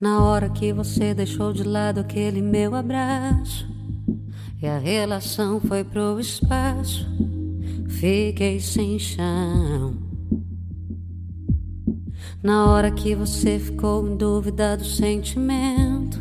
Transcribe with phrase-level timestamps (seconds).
[0.00, 3.68] Na hora que você deixou de lado aquele meu abraço
[4.62, 7.06] e a relação foi pro espaço,
[7.86, 9.92] fiquei sem chão.
[12.42, 16.18] Na hora que você ficou em dúvida do sentimento,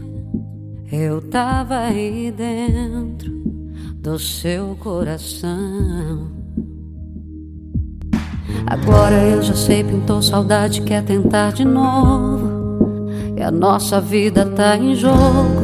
[0.92, 3.32] eu tava aí dentro
[3.96, 6.30] do seu coração.
[8.68, 12.59] Agora eu já sei, pintou saudade, quer tentar de novo.
[13.40, 15.64] E a nossa vida tá em jogo.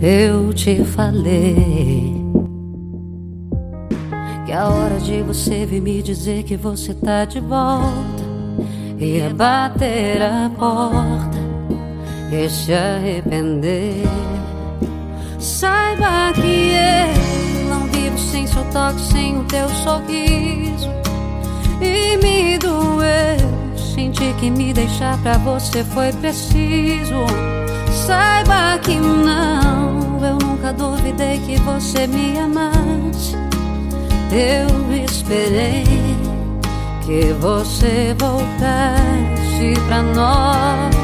[0.00, 2.14] Eu te falei
[4.46, 8.22] que a hora de você vir me dizer que você tá de volta
[9.00, 11.38] ia bater a porta
[12.30, 14.04] e se arrepender.
[15.40, 20.69] Saiba que eu não vivo sem seu toque, sem o teu sorriso.
[24.40, 27.26] Que me deixar pra você foi preciso.
[28.06, 33.36] Saiba que não, eu nunca duvidei que você me amasse.
[34.32, 35.84] Eu esperei
[37.04, 40.94] que você voltasse pra nós.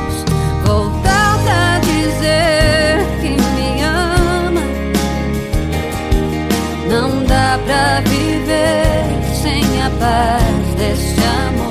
[0.64, 4.62] Voltar pra dizer que me ama.
[6.88, 9.04] Não dá pra viver
[9.42, 11.65] sem a paz desse amor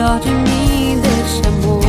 [0.00, 1.82] melhor de mim, desse amor.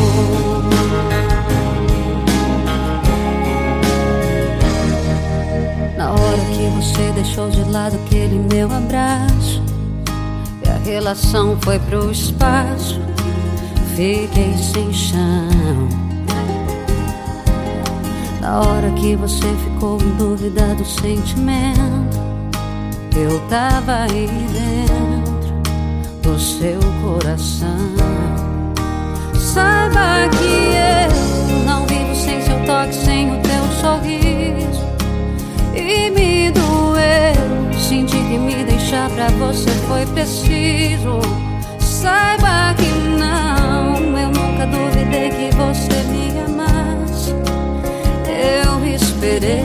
[5.98, 9.64] Na hora que você deixou de lado aquele meu abraço,
[10.66, 13.00] e a relação foi pro espaço,
[13.96, 15.88] fiquei sem chão.
[18.42, 22.20] Na hora que você ficou em dúvida do sentimento,
[23.16, 25.32] eu tava aí dentro
[26.22, 28.01] do seu coração.
[35.94, 41.20] E me doeu, senti que me deixar pra você foi preciso.
[41.80, 46.22] Saiba que não, eu nunca duvidei que você me
[48.42, 49.62] eu esperei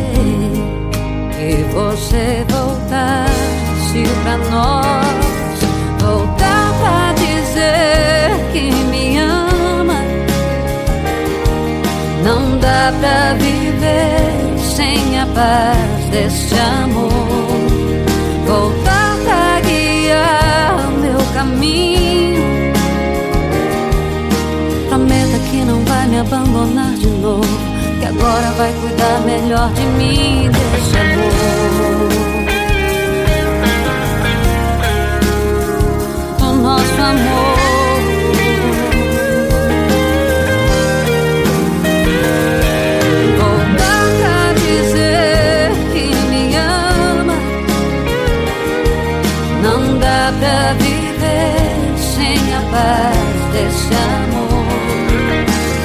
[1.33, 5.59] que você voltasse pra nós,
[5.99, 10.03] voltar pra dizer que me ama.
[12.23, 17.11] Não dá pra viver sem a paz deste amor.
[18.47, 22.73] Voltar pra guiar meu caminho.
[24.89, 27.59] Prometa que não vai me abandonar de novo
[28.01, 32.36] que agora vai cuidar melhor de mim, desse amor.
[50.33, 54.67] Dá viver sem a paz desse amor.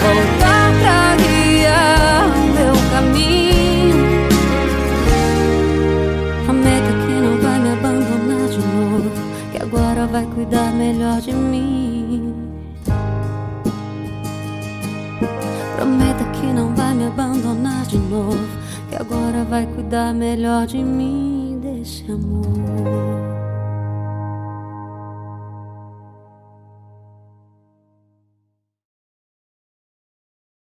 [0.01, 1.11] Voltar pra
[2.91, 3.95] caminho.
[6.45, 9.11] Prometa que não vai me abandonar de novo,
[9.51, 12.33] que agora vai cuidar melhor de mim.
[15.75, 18.47] Prometa que não vai me abandonar de novo,
[18.89, 23.40] que agora vai cuidar melhor de mim, desse amor.